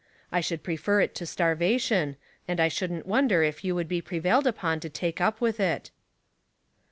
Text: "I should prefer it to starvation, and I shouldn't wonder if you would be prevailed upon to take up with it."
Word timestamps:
"I 0.31 0.41
should 0.41 0.63
prefer 0.63 0.99
it 1.01 1.13
to 1.13 1.27
starvation, 1.27 2.15
and 2.47 2.59
I 2.59 2.69
shouldn't 2.69 3.05
wonder 3.05 3.43
if 3.43 3.63
you 3.63 3.75
would 3.75 3.87
be 3.87 4.01
prevailed 4.01 4.47
upon 4.47 4.79
to 4.79 4.89
take 4.89 5.21
up 5.21 5.39
with 5.39 5.59
it." 5.59 5.91